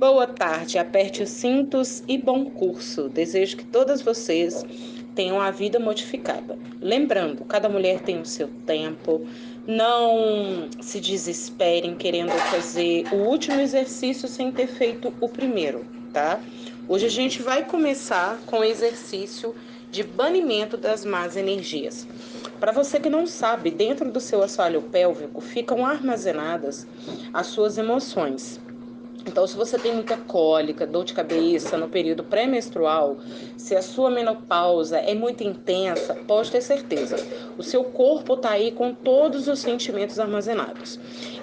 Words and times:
Boa 0.00 0.26
tarde, 0.26 0.78
aperte 0.78 1.22
os 1.22 1.28
cintos 1.28 2.02
e 2.08 2.16
bom 2.16 2.46
curso. 2.46 3.10
Desejo 3.10 3.58
que 3.58 3.66
todas 3.66 4.00
vocês 4.00 4.64
tenham 5.14 5.38
a 5.38 5.50
vida 5.50 5.78
modificada. 5.78 6.58
Lembrando, 6.80 7.44
cada 7.44 7.68
mulher 7.68 8.00
tem 8.00 8.18
o 8.18 8.24
seu 8.24 8.48
tempo. 8.64 9.26
Não 9.66 10.70
se 10.80 11.00
desesperem 11.00 11.96
querendo 11.96 12.30
fazer 12.30 13.04
o 13.12 13.16
último 13.16 13.60
exercício 13.60 14.26
sem 14.26 14.50
ter 14.50 14.68
feito 14.68 15.12
o 15.20 15.28
primeiro, 15.28 15.84
tá? 16.14 16.40
Hoje 16.88 17.04
a 17.04 17.10
gente 17.10 17.42
vai 17.42 17.66
começar 17.66 18.38
com 18.46 18.60
o 18.60 18.64
exercício 18.64 19.54
de 19.90 20.02
banimento 20.02 20.78
das 20.78 21.04
más 21.04 21.36
energias. 21.36 22.08
Para 22.58 22.72
você 22.72 22.98
que 22.98 23.10
não 23.10 23.26
sabe, 23.26 23.70
dentro 23.70 24.10
do 24.10 24.18
seu 24.18 24.42
assoalho 24.42 24.80
pélvico 24.80 25.42
ficam 25.42 25.84
armazenadas 25.84 26.86
as 27.34 27.48
suas 27.48 27.76
emoções. 27.76 28.58
Então, 29.26 29.46
se 29.46 29.56
você 29.56 29.78
tem 29.78 29.94
muita 29.94 30.16
cólica, 30.16 30.86
dor 30.86 31.04
de 31.04 31.12
cabeça 31.12 31.76
no 31.76 31.88
período 31.88 32.24
pré-menstrual, 32.24 33.18
se 33.56 33.76
a 33.76 33.82
sua 33.82 34.10
menopausa 34.10 34.98
é 34.98 35.14
muito 35.14 35.44
intensa, 35.44 36.14
pode 36.26 36.50
ter 36.50 36.60
certeza, 36.60 37.16
o 37.58 37.62
seu 37.62 37.84
corpo 37.84 38.34
está 38.34 38.50
aí 38.50 38.72
com 38.72 38.94
todos 38.94 39.46
os 39.46 39.58
sentimentos 39.58 40.18
armazenados. 40.18 40.98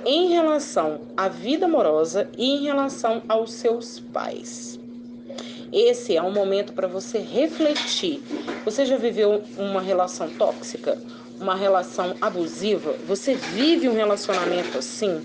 Em 0.06 0.30
relação 0.30 1.02
à 1.16 1.28
vida 1.28 1.66
amorosa 1.66 2.30
e 2.38 2.46
em 2.46 2.64
relação 2.64 3.22
aos 3.28 3.52
seus 3.54 4.00
pais. 4.00 4.80
Esse 5.72 6.16
é 6.16 6.22
um 6.22 6.32
momento 6.32 6.74
para 6.74 6.88
você 6.88 7.20
refletir. 7.20 8.22
Você 8.64 8.86
já 8.86 8.98
viveu 8.98 9.44
uma 9.58 9.82
relação 9.82 10.30
tóxica? 10.30 10.98
Uma 11.40 11.56
relação 11.56 12.16
abusiva? 12.22 12.96
Você 13.06 13.36
vive 13.36 13.88
um 13.90 13.94
relacionamento 13.94 14.78
assim? 14.78 15.22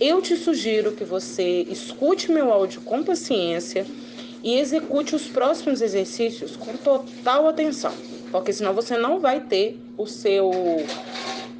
Eu 0.00 0.22
te 0.22 0.34
sugiro 0.34 0.92
que 0.92 1.04
você 1.04 1.66
escute 1.68 2.32
meu 2.32 2.50
áudio 2.50 2.80
com 2.80 3.02
paciência 3.02 3.84
e 4.42 4.58
execute 4.58 5.14
os 5.14 5.26
próximos 5.26 5.82
exercícios 5.82 6.56
com 6.56 6.74
total 6.74 7.46
atenção, 7.46 7.92
porque 8.32 8.50
senão 8.50 8.72
você 8.72 8.96
não 8.96 9.20
vai 9.20 9.42
ter 9.42 9.78
o 9.98 10.06
seu 10.06 10.50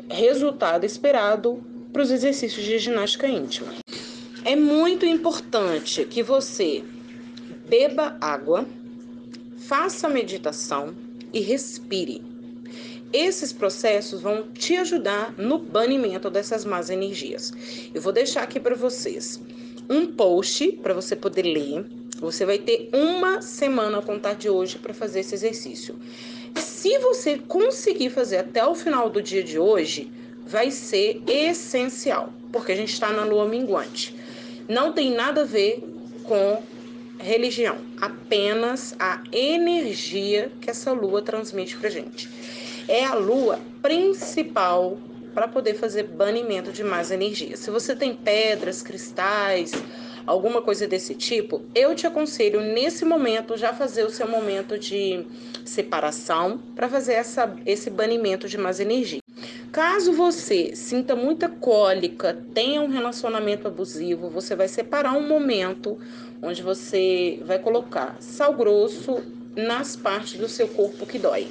resultado 0.08 0.86
esperado 0.86 1.62
para 1.92 2.00
os 2.00 2.10
exercícios 2.10 2.64
de 2.64 2.78
ginástica 2.78 3.28
íntima. 3.28 3.74
É 4.42 4.56
muito 4.56 5.04
importante 5.04 6.06
que 6.06 6.22
você 6.22 6.82
beba 7.68 8.16
água, 8.22 8.66
faça 9.58 10.08
meditação 10.08 10.94
e 11.30 11.40
respire. 11.40 12.29
Esses 13.12 13.52
processos 13.52 14.20
vão 14.20 14.44
te 14.52 14.76
ajudar 14.76 15.34
no 15.36 15.58
banimento 15.58 16.30
dessas 16.30 16.64
más 16.64 16.90
energias. 16.90 17.52
Eu 17.92 18.00
vou 18.00 18.12
deixar 18.12 18.44
aqui 18.44 18.60
para 18.60 18.76
vocês 18.76 19.40
um 19.88 20.06
post 20.06 20.70
para 20.80 20.94
você 20.94 21.16
poder 21.16 21.42
ler. 21.42 21.84
Você 22.20 22.46
vai 22.46 22.58
ter 22.58 22.88
uma 22.92 23.42
semana 23.42 23.98
a 23.98 24.02
contar 24.02 24.34
de 24.34 24.48
hoje 24.48 24.78
para 24.78 24.94
fazer 24.94 25.20
esse 25.20 25.34
exercício. 25.34 25.98
Se 26.54 26.98
você 27.00 27.36
conseguir 27.36 28.10
fazer 28.10 28.36
até 28.36 28.64
o 28.64 28.76
final 28.76 29.10
do 29.10 29.20
dia 29.20 29.42
de 29.42 29.58
hoje, 29.58 30.08
vai 30.46 30.70
ser 30.70 31.20
essencial, 31.26 32.32
porque 32.52 32.70
a 32.70 32.76
gente 32.76 32.92
está 32.92 33.12
na 33.12 33.24
lua 33.24 33.48
minguante. 33.48 34.14
Não 34.68 34.92
tem 34.92 35.12
nada 35.12 35.40
a 35.40 35.44
ver 35.44 35.82
com 36.22 36.62
religião, 37.18 37.78
apenas 38.00 38.94
a 39.00 39.20
energia 39.32 40.52
que 40.60 40.70
essa 40.70 40.92
lua 40.92 41.20
transmite 41.22 41.76
para 41.76 41.90
gente 41.90 42.28
é 42.90 43.04
a 43.04 43.14
lua 43.14 43.60
principal 43.80 44.98
para 45.32 45.46
poder 45.46 45.74
fazer 45.74 46.02
banimento 46.02 46.72
de 46.72 46.82
más 46.82 47.12
energias. 47.12 47.60
Se 47.60 47.70
você 47.70 47.94
tem 47.94 48.16
pedras, 48.16 48.82
cristais, 48.82 49.70
alguma 50.26 50.60
coisa 50.60 50.88
desse 50.88 51.14
tipo, 51.14 51.62
eu 51.72 51.94
te 51.94 52.04
aconselho 52.04 52.60
nesse 52.60 53.04
momento 53.04 53.56
já 53.56 53.72
fazer 53.72 54.04
o 54.04 54.10
seu 54.10 54.26
momento 54.26 54.76
de 54.76 55.24
separação 55.64 56.58
para 56.74 56.88
fazer 56.88 57.12
essa, 57.12 57.54
esse 57.64 57.88
banimento 57.90 58.48
de 58.48 58.58
más 58.58 58.80
energia. 58.80 59.20
Caso 59.70 60.12
você 60.12 60.74
sinta 60.74 61.14
muita 61.14 61.48
cólica, 61.48 62.36
tenha 62.52 62.82
um 62.82 62.88
relacionamento 62.88 63.68
abusivo, 63.68 64.28
você 64.28 64.56
vai 64.56 64.66
separar 64.66 65.12
um 65.12 65.28
momento 65.28 65.96
onde 66.42 66.60
você 66.60 67.40
vai 67.44 67.60
colocar 67.60 68.16
sal 68.18 68.52
grosso 68.52 69.22
nas 69.54 69.94
partes 69.94 70.40
do 70.40 70.48
seu 70.48 70.66
corpo 70.66 71.06
que 71.06 71.20
dói 71.20 71.46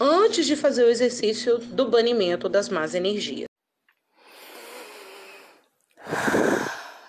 antes 0.00 0.46
de 0.46 0.56
fazer 0.56 0.84
o 0.84 0.90
exercício 0.90 1.58
do 1.58 1.88
banimento 1.88 2.48
das 2.48 2.68
más 2.68 2.94
energias. 2.94 3.46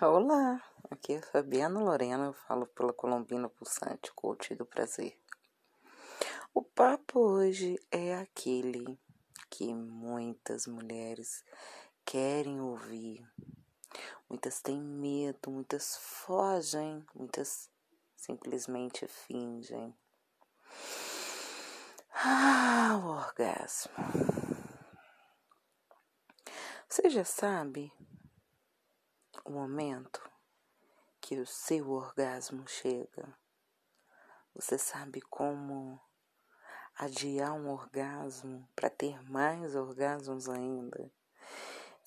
Olá, 0.02 0.62
aqui 0.90 1.14
é 1.14 1.22
Fabiana 1.22 1.80
Lorena, 1.80 2.26
eu 2.26 2.34
falo 2.34 2.66
pela 2.68 2.94
Colombina 2.94 3.50
Pulsante, 3.50 4.12
coach 4.14 4.56
do 4.56 4.66
prazer. 4.66 5.18
O 6.53 6.62
papo 6.62 7.20
hoje 7.20 7.80
é 7.92 8.16
aquele 8.16 8.97
que 9.50 9.74
muitas 9.74 10.66
mulheres 10.66 11.44
querem 12.06 12.62
ouvir. 12.62 13.28
Muitas 14.30 14.62
têm 14.62 14.80
medo, 14.80 15.50
muitas 15.50 15.97
fogem, 15.97 17.06
muitas 17.16 17.70
simplesmente 18.16 19.08
fingem. 19.08 19.94
Orgasmo. 23.40 23.94
Você 26.90 27.08
já 27.08 27.24
sabe 27.24 27.94
o 29.46 29.52
momento 29.52 30.28
que 31.22 31.40
o 31.40 31.46
seu 31.46 31.92
orgasmo 31.92 32.68
chega? 32.68 33.38
Você 34.56 34.80
sabe 34.80 35.22
como 35.22 36.02
adiar 36.96 37.53
um 37.53 37.70
orgasmo 37.70 38.68
para 38.76 38.90
ter 38.90 39.22
mais 39.30 39.76
orgasmos 39.76 40.50
ainda? 40.50 41.12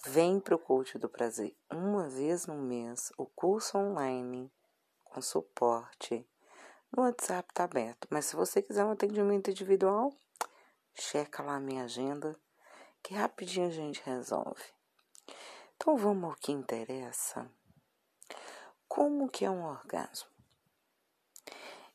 Vem 0.07 0.41
para 0.41 0.57
o 0.57 0.59
Coach 0.59 0.99
do 0.99 1.09
Prazer 1.09 1.57
uma 1.71 2.09
vez 2.09 2.47
no 2.47 2.57
mês, 2.57 3.13
o 3.17 3.25
curso 3.25 3.79
online 3.79 4.53
com 5.05 5.23
suporte 5.23 6.29
no 6.91 7.05
WhatsApp 7.05 7.55
tá 7.55 7.63
aberto, 7.63 8.09
mas 8.11 8.25
se 8.25 8.35
você 8.35 8.61
quiser 8.61 8.85
um 8.85 8.91
atendimento 8.91 9.49
individual, 9.49 10.13
checa 10.95 11.43
lá 11.43 11.57
a 11.57 11.61
minha 11.61 11.85
agenda, 11.85 12.39
que 13.03 13.15
rapidinho 13.15 13.69
a 13.69 13.71
gente 13.71 14.03
resolve. 14.05 14.63
Então 15.77 15.97
vamos 15.97 16.31
ao 16.31 16.37
que 16.37 16.53
interessa. 16.53 17.51
Como 18.87 19.31
que 19.31 19.45
é 19.45 19.51
um 19.51 19.65
orgasmo? 19.65 20.31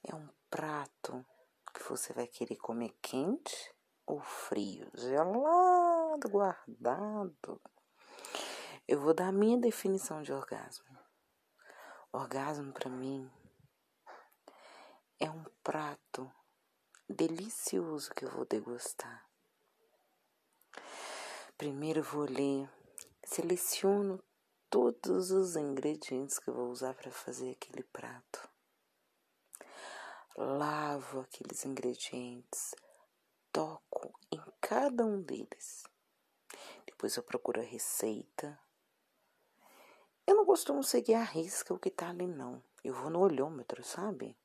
É 0.04 0.16
um 0.16 0.28
prato 0.50 1.26
que 1.74 1.84
você 1.84 2.14
vai 2.14 2.26
querer 2.26 2.56
comer 2.56 2.96
quente 3.02 3.74
ou 4.06 4.22
frio, 4.22 4.90
gelado, 4.94 6.30
guardado. 6.30 7.62
Eu 8.88 9.02
vou 9.02 9.14
dar 9.14 9.28
a 9.28 9.32
minha 9.32 9.58
definição 9.58 10.22
de 10.22 10.32
orgasmo. 10.32 10.86
Orgasmo 12.12 12.72
para 12.72 12.90
mim 12.90 13.30
é 15.20 15.30
um 15.30 15.44
prato 15.64 16.32
delicioso 17.10 18.12
que 18.12 18.26
eu 18.26 18.32
vou 18.32 18.46
degustar. 18.46 19.26
Primeiro 21.58 22.04
vou 22.04 22.26
ler, 22.26 22.70
seleciono 23.24 24.22
todos 24.70 25.32
os 25.32 25.56
ingredientes 25.56 26.40
que 26.40 26.50
eu 26.50 26.54
vou 26.54 26.70
usar 26.70 26.94
para 26.96 27.12
fazer 27.12 27.52
aquele 27.52 27.84
prato. 27.84 28.50
Lavo 30.36 31.22
aqueles 31.22 31.64
ingredientes, 31.64 32.76
toco 33.54 34.14
em 34.32 34.42
cada 34.60 35.06
um 35.06 35.22
deles. 35.22 35.84
Depois 36.86 37.16
eu 37.16 37.24
procuro 37.24 37.62
a 37.62 37.64
receita. 37.64 38.60
Eu 40.28 40.36
não 40.36 40.46
costumo 40.46 40.84
seguir 40.84 41.14
a 41.14 41.24
risca 41.24 41.74
o 41.74 41.80
que 41.80 41.90
tá 41.90 42.10
ali, 42.10 42.28
não. 42.28 42.62
Eu 42.84 42.94
vou 42.94 43.10
no 43.10 43.20
olhômetro, 43.20 43.84
sabe? 43.84 44.36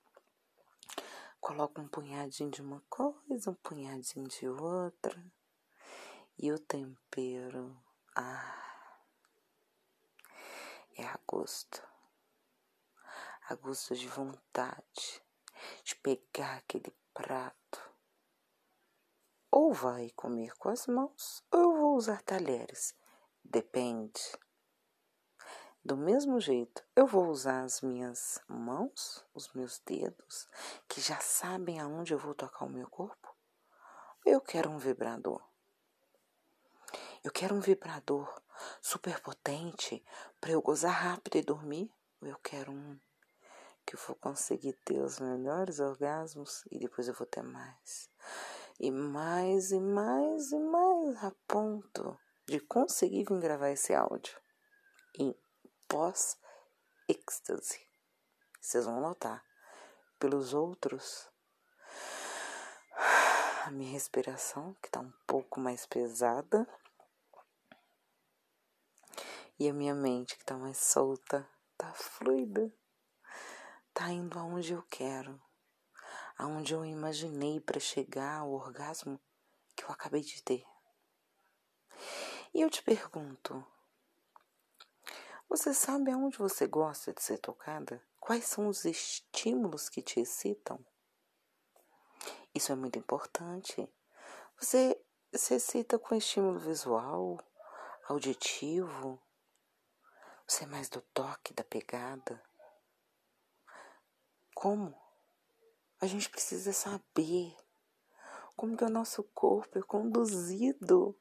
Coloco 1.41 1.81
um 1.81 1.89
punhadinho 1.89 2.51
de 2.51 2.61
uma 2.63 2.83
coisa, 2.89 3.51
um 3.51 3.55
punhadinho 3.55 4.29
de 4.29 4.49
outra. 4.49 5.21
E 6.39 6.53
o 6.53 6.59
tempero, 6.59 7.77
ah, 8.15 9.03
é 10.97 11.05
a 11.05 11.19
gosto. 11.27 11.83
A 13.49 13.55
gosto 13.55 13.97
de 13.97 14.07
vontade 14.07 15.23
de 15.85 15.97
pegar 15.97 16.57
aquele 16.57 16.95
prato. 17.13 17.91
Ou 19.51 19.73
vai 19.73 20.11
comer 20.11 20.57
com 20.57 20.69
as 20.69 20.87
mãos, 20.87 21.43
ou 21.51 21.61
eu 21.61 21.73
vou 21.77 21.97
usar 21.97 22.23
talheres. 22.23 22.95
Depende. 23.43 24.21
Do 25.91 25.97
mesmo 25.97 26.39
jeito, 26.39 26.85
eu 26.95 27.05
vou 27.05 27.27
usar 27.27 27.65
as 27.65 27.81
minhas 27.81 28.41
mãos, 28.47 29.27
os 29.35 29.53
meus 29.55 29.81
dedos, 29.81 30.49
que 30.87 31.01
já 31.01 31.19
sabem 31.19 31.81
aonde 31.81 32.15
eu 32.15 32.19
vou 32.21 32.33
tocar 32.33 32.65
o 32.65 32.71
meu 32.71 32.89
corpo. 32.89 33.35
Eu 34.25 34.41
quero 34.41 34.71
um 34.71 34.79
vibrador. 34.79 35.43
Eu 37.25 37.33
quero 37.33 37.57
um 37.57 37.61
vibrador 37.61 38.33
super 38.81 39.19
potente 39.21 40.01
para 40.41 40.53
eu 40.53 40.63
gozar 40.63 40.93
rápido 40.93 41.39
e 41.39 41.43
dormir. 41.43 41.93
Eu 42.23 42.39
quero 42.39 42.71
um 42.71 42.97
que 43.85 43.97
eu 43.97 44.01
vou 44.07 44.15
conseguir 44.15 44.75
ter 44.85 45.01
os 45.01 45.19
melhores 45.19 45.81
orgasmos 45.81 46.63
e 46.71 46.79
depois 46.79 47.09
eu 47.09 47.15
vou 47.15 47.27
ter 47.27 47.43
mais. 47.43 48.09
E 48.79 48.93
mais, 48.93 49.73
e 49.73 49.81
mais, 49.81 50.53
e 50.53 50.59
mais, 50.61 51.25
a 51.25 51.33
ponto 51.49 52.17
de 52.47 52.61
conseguir 52.61 53.25
vir 53.25 53.41
gravar 53.41 53.71
esse 53.71 53.93
áudio 53.93 54.41
em 55.19 55.35
pós-êxtase. 55.91 57.81
Vocês 58.61 58.85
vão 58.85 59.01
notar. 59.01 59.45
Pelos 60.21 60.55
outros, 60.55 61.29
a 63.65 63.71
minha 63.73 63.91
respiração, 63.91 64.75
que 64.75 64.87
está 64.87 65.01
um 65.01 65.13
pouco 65.27 65.59
mais 65.59 65.87
pesada, 65.87 66.69
e 69.59 69.69
a 69.69 69.73
minha 69.73 69.95
mente, 69.95 70.37
que 70.37 70.43
está 70.43 70.57
mais 70.57 70.79
solta, 70.79 71.49
está 71.73 71.93
fluida, 71.93 72.73
está 73.89 74.11
indo 74.11 74.39
aonde 74.39 74.73
eu 74.73 74.83
quero, 74.85 75.43
aonde 76.39 76.73
eu 76.73 76.85
imaginei 76.85 77.61
para 77.61 77.81
chegar 77.81 78.39
ao 78.39 78.53
orgasmo 78.53 79.21
que 79.75 79.83
eu 79.85 79.91
acabei 79.91 80.21
de 80.21 80.41
ter. 80.43 80.65
E 82.55 82.61
eu 82.61 82.71
te 82.71 82.83
pergunto, 82.83 83.67
você 85.51 85.75
sabe 85.75 86.13
aonde 86.13 86.39
você 86.39 86.65
gosta 86.65 87.13
de 87.13 87.21
ser 87.21 87.39
tocada? 87.39 88.01
Quais 88.21 88.45
são 88.45 88.69
os 88.69 88.85
estímulos 88.85 89.89
que 89.89 90.01
te 90.01 90.21
excitam? 90.21 90.79
Isso 92.55 92.71
é 92.71 92.77
muito 92.77 93.01
importante. 93.01 93.93
Você 94.57 94.97
se 95.35 95.55
excita 95.55 95.99
com 95.99 96.15
estímulo 96.15 96.61
visual, 96.61 97.37
auditivo? 98.09 99.21
Você 100.47 100.63
é 100.63 100.67
mais 100.69 100.89
do 100.89 101.01
toque, 101.01 101.53
da 101.53 101.65
pegada? 101.65 102.41
Como? 104.55 104.97
A 106.01 106.07
gente 106.07 106.31
precisa 106.31 106.73
saber 106.73 107.57
como 108.55 108.77
que 108.77 108.85
o 108.85 108.89
nosso 108.91 109.25
corpo 109.25 109.81
é 109.81 109.83
conduzido 109.83 111.19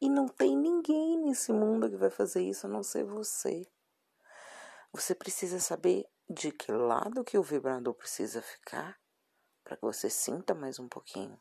e 0.00 0.08
não 0.08 0.28
tem 0.28 0.56
ninguém 0.56 1.16
nesse 1.18 1.52
mundo 1.52 1.88
que 1.88 1.96
vai 1.96 2.10
fazer 2.10 2.42
isso 2.42 2.66
a 2.66 2.70
não 2.70 2.82
ser 2.82 3.04
você. 3.04 3.66
Você 4.92 5.14
precisa 5.14 5.60
saber 5.60 6.06
de 6.28 6.50
que 6.50 6.72
lado 6.72 7.24
que 7.24 7.38
o 7.38 7.42
vibrador 7.42 7.94
precisa 7.94 8.42
ficar 8.42 8.98
para 9.62 9.76
que 9.76 9.82
você 9.82 10.08
sinta 10.08 10.54
mais 10.54 10.78
um 10.78 10.88
pouquinho. 10.88 11.38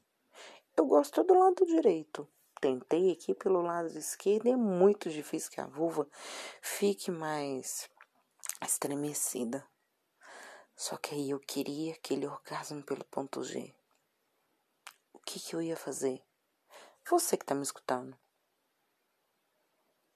Eu 0.75 0.85
gosto 0.85 1.23
do 1.23 1.33
lado 1.33 1.65
direito. 1.65 2.27
Tentei 2.59 3.11
aqui 3.11 3.33
pelo 3.33 3.61
lado 3.61 3.87
esquerdo 3.97 4.47
e 4.47 4.51
é 4.51 4.55
muito 4.55 5.09
difícil 5.09 5.51
que 5.51 5.61
a 5.61 5.67
vulva 5.67 6.07
fique 6.61 7.11
mais 7.11 7.89
estremecida. 8.61 9.65
Só 10.75 10.97
que 10.97 11.15
aí 11.15 11.29
eu 11.29 11.39
queria 11.39 11.93
aquele 11.93 12.27
orgasmo 12.27 12.83
pelo 12.83 13.05
ponto 13.05 13.43
G. 13.43 13.73
O 15.13 15.19
que, 15.19 15.39
que 15.39 15.55
eu 15.55 15.61
ia 15.61 15.77
fazer? 15.77 16.21
Você 17.09 17.37
que 17.37 17.43
está 17.43 17.55
me 17.55 17.63
escutando. 17.63 18.17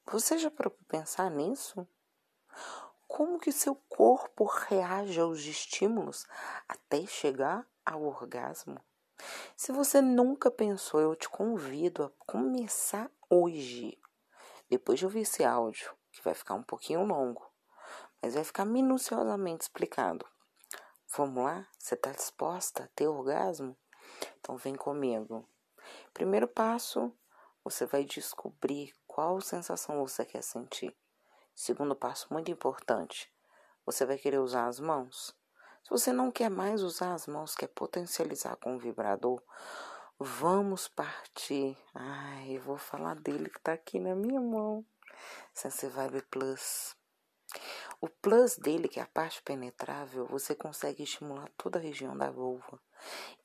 Você 0.05 0.37
já 0.37 0.49
parou 0.49 0.71
para 0.71 0.99
pensar 0.99 1.29
nisso? 1.29 1.87
Como 3.07 3.39
que 3.39 3.51
seu 3.51 3.75
corpo 3.75 4.45
reage 4.45 5.19
aos 5.19 5.39
estímulos 5.39 6.25
até 6.67 7.05
chegar 7.05 7.67
ao 7.85 8.03
orgasmo? 8.03 8.79
Se 9.55 9.71
você 9.71 10.01
nunca 10.01 10.49
pensou, 10.49 11.01
eu 11.01 11.15
te 11.15 11.27
convido 11.27 12.03
a 12.03 12.09
começar 12.25 13.11
hoje. 13.29 13.99
Depois 14.69 14.99
de 14.99 15.05
ouvir 15.05 15.21
esse 15.21 15.43
áudio, 15.43 15.93
que 16.11 16.23
vai 16.23 16.33
ficar 16.33 16.53
um 16.53 16.63
pouquinho 16.63 17.03
longo, 17.03 17.45
mas 18.21 18.35
vai 18.35 18.43
ficar 18.43 18.65
minuciosamente 18.65 19.63
explicado. 19.63 20.25
Vamos 21.15 21.43
lá? 21.43 21.67
Você 21.77 21.95
está 21.95 22.11
disposta 22.11 22.83
a 22.83 22.87
ter 22.89 23.07
orgasmo? 23.07 23.75
Então 24.39 24.55
vem 24.57 24.75
comigo. 24.75 25.47
Primeiro 26.13 26.47
passo, 26.47 27.11
você 27.63 27.85
vai 27.85 28.05
descobrir 28.05 28.93
qual 29.19 29.41
sensação 29.41 29.99
você 29.99 30.23
quer 30.23 30.41
sentir. 30.41 30.95
Segundo 31.53 31.93
passo 31.93 32.31
muito 32.31 32.49
importante, 32.49 33.29
você 33.85 34.05
vai 34.05 34.17
querer 34.17 34.37
usar 34.37 34.67
as 34.67 34.79
mãos. 34.79 35.35
Se 35.83 35.89
você 35.89 36.13
não 36.13 36.31
quer 36.31 36.49
mais 36.49 36.81
usar 36.81 37.13
as 37.13 37.27
mãos, 37.27 37.53
quer 37.53 37.67
potencializar 37.67 38.55
com 38.55 38.77
o 38.77 38.79
vibrador, 38.79 39.43
vamos 40.17 40.87
partir. 40.87 41.77
Ai, 41.93 42.55
eu 42.55 42.61
vou 42.61 42.77
falar 42.77 43.15
dele 43.15 43.49
que 43.49 43.59
tá 43.59 43.73
aqui 43.73 43.99
na 43.99 44.15
minha 44.15 44.39
mão. 44.39 44.85
Sense 45.53 45.85
Vibe 45.87 46.21
Plus. 46.31 46.95
O 47.99 48.07
plus 48.07 48.55
dele, 48.55 48.87
que 48.87 49.01
é 49.01 49.03
a 49.03 49.07
parte 49.07 49.41
penetrável, 49.41 50.27
você 50.27 50.55
consegue 50.55 51.03
estimular 51.03 51.51
toda 51.57 51.77
a 51.77 51.81
região 51.81 52.17
da 52.17 52.31
vulva 52.31 52.79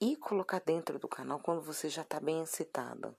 e 0.00 0.14
colocar 0.14 0.60
dentro 0.64 1.00
do 1.00 1.08
canal 1.08 1.40
quando 1.40 1.62
você 1.62 1.88
já 1.88 2.02
está 2.02 2.20
bem 2.20 2.44
excitada. 2.44 3.12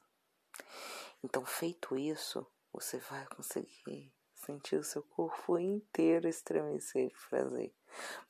Então, 1.26 1.44
feito 1.44 1.98
isso, 1.98 2.46
você 2.72 3.00
vai 3.00 3.26
conseguir 3.26 4.14
sentir 4.36 4.76
o 4.76 4.84
seu 4.84 5.02
corpo 5.02 5.58
inteiro 5.58 6.28
estremecer 6.28 7.08
de 7.08 7.16
prazer. 7.28 7.76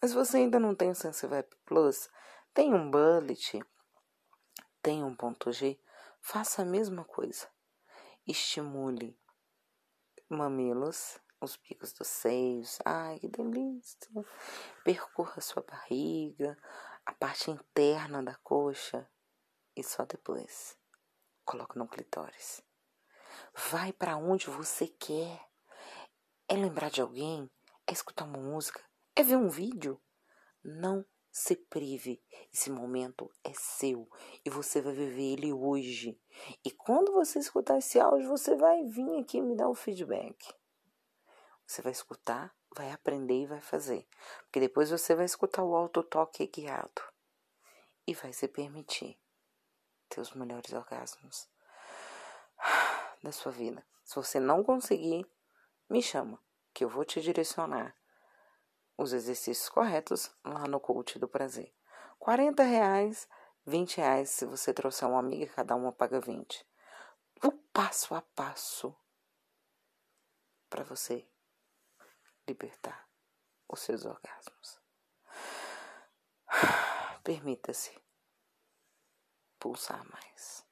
Mas 0.01 0.13
você 0.13 0.37
ainda 0.37 0.61
não 0.61 0.73
tem 0.73 0.91
o 0.91 0.95
SenseVibe 0.95 1.49
Plus? 1.65 2.09
Tem 2.53 2.73
um 2.73 2.89
bullet? 2.89 3.61
Tem 4.81 5.03
um 5.03 5.13
ponto 5.13 5.51
G? 5.51 5.77
Faça 6.21 6.61
a 6.61 6.65
mesma 6.65 7.03
coisa. 7.03 7.49
Estimule 8.25 9.19
mamilos, 10.29 11.19
os 11.41 11.57
picos 11.57 11.91
dos 11.91 12.07
seios. 12.07 12.79
Ai, 12.85 13.19
que 13.19 13.27
delícia! 13.27 14.09
Percorra 14.85 15.41
sua 15.41 15.63
barriga, 15.63 16.57
a 17.05 17.11
parte 17.11 17.51
interna 17.51 18.23
da 18.23 18.35
coxa 18.35 19.05
e 19.75 19.83
só 19.83 20.05
depois 20.05 20.77
coloque 21.43 21.77
no 21.77 21.89
clitóris. 21.89 22.63
Vai 23.71 23.93
para 23.93 24.17
onde 24.17 24.49
você 24.49 24.87
quer. 24.87 25.41
É 26.47 26.55
lembrar 26.55 26.89
de 26.89 27.01
alguém? 27.01 27.49
É 27.87 27.91
escutar 27.93 28.25
uma 28.25 28.37
música? 28.37 28.83
É 29.15 29.23
ver 29.23 29.37
um 29.37 29.49
vídeo? 29.49 30.01
Não 30.63 31.05
se 31.31 31.55
prive. 31.55 32.23
Esse 32.53 32.69
momento 32.69 33.29
é 33.43 33.51
seu 33.53 34.09
e 34.45 34.49
você 34.49 34.81
vai 34.81 34.93
viver 34.93 35.33
ele 35.33 35.53
hoje. 35.53 36.19
E 36.63 36.71
quando 36.71 37.11
você 37.11 37.39
escutar 37.39 37.77
esse 37.77 37.99
áudio, 37.99 38.29
você 38.29 38.55
vai 38.55 38.83
vir 38.85 39.19
aqui 39.19 39.41
me 39.41 39.55
dar 39.55 39.69
o 39.69 39.75
feedback. 39.75 40.53
Você 41.65 41.81
vai 41.81 41.91
escutar, 41.91 42.55
vai 42.75 42.91
aprender 42.91 43.41
e 43.41 43.47
vai 43.47 43.61
fazer. 43.61 44.07
Porque 44.43 44.59
depois 44.59 44.91
você 44.91 45.15
vai 45.15 45.25
escutar 45.25 45.63
o 45.63 45.75
autotoque 45.75 46.47
guiado 46.47 47.01
e 48.07 48.13
vai 48.13 48.31
se 48.31 48.47
permitir 48.47 49.19
ter 50.07 50.21
os 50.21 50.33
melhores 50.33 50.71
orgasmos 50.73 51.49
da 53.25 53.31
sua 53.31 53.51
vida. 53.51 53.85
Se 54.03 54.15
você 54.15 54.39
não 54.39 54.63
conseguir, 54.63 55.25
me 55.89 56.01
chama, 56.01 56.39
que 56.73 56.83
eu 56.83 56.89
vou 56.89 57.03
te 57.03 57.19
direcionar 57.19 57.95
os 58.97 59.11
exercícios 59.11 59.67
corretos 59.67 60.31
lá 60.43 60.67
no 60.67 60.79
coach 60.79 61.19
do 61.19 61.27
prazer. 61.27 61.73
40 62.19 62.63
reais, 62.63 63.27
20 63.65 63.97
reais 63.97 64.29
se 64.29 64.45
você 64.45 64.73
trouxer 64.73 65.07
uma 65.09 65.19
amiga, 65.19 65.51
cada 65.53 65.75
uma 65.75 65.91
paga 65.91 66.21
20. 66.21 66.65
O 67.43 67.51
passo 67.51 68.13
a 68.15 68.21
passo 68.21 68.95
para 70.69 70.83
você 70.83 71.27
libertar 72.47 73.09
os 73.67 73.81
seus 73.81 74.05
orgasmos. 74.05 74.79
Permita-se 77.23 77.97
pulsar 79.59 80.05
mais. 80.11 80.63